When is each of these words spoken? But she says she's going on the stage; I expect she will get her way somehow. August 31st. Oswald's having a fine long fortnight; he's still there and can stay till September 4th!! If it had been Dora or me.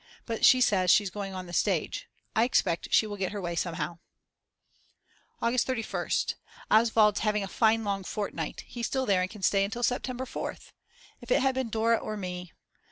But 0.25 0.43
she 0.43 0.61
says 0.61 0.89
she's 0.89 1.11
going 1.11 1.35
on 1.35 1.45
the 1.45 1.53
stage; 1.53 2.07
I 2.35 2.43
expect 2.43 2.87
she 2.91 3.05
will 3.05 3.17
get 3.17 3.33
her 3.33 3.39
way 3.39 3.55
somehow. 3.55 3.99
August 5.43 5.67
31st. 5.67 6.33
Oswald's 6.71 7.19
having 7.19 7.43
a 7.43 7.47
fine 7.47 7.83
long 7.83 8.03
fortnight; 8.03 8.61
he's 8.65 8.87
still 8.87 9.05
there 9.05 9.21
and 9.21 9.29
can 9.29 9.43
stay 9.43 9.67
till 9.67 9.83
September 9.83 10.25
4th!! 10.25 10.71
If 11.21 11.29
it 11.29 11.43
had 11.43 11.53
been 11.53 11.69
Dora 11.69 11.97
or 11.97 12.17
me. 12.17 12.51